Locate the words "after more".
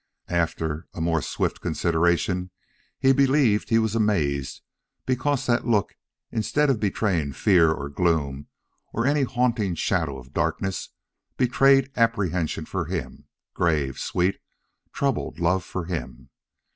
0.37-1.21